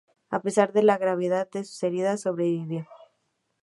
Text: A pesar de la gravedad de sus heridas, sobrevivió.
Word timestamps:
A 0.31 0.39
pesar 0.41 0.73
de 0.73 0.81
la 0.81 0.97
gravedad 0.97 1.47
de 1.51 1.63
sus 1.63 1.83
heridas, 1.83 2.21
sobrevivió. 2.21 2.87